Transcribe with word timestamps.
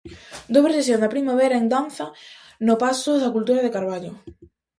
Dobre 0.53 0.75
sesión 0.77 1.01
da 1.01 1.13
primavera 1.15 1.55
en 1.61 1.67
danza 1.75 2.05
no 2.67 2.75
Pazo 2.83 3.11
da 3.23 3.33
Cultura 3.35 3.61
de 3.63 3.73
Carballo. 3.75 4.11